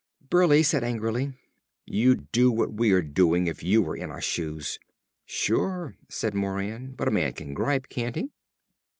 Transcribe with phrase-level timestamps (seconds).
[0.31, 1.37] Burleigh said angrily;
[1.85, 4.79] "You'd do what we are doing if you were in our shoes!"
[5.27, 8.31] "Sure," said Moran, "but a man can gripe, can't he?"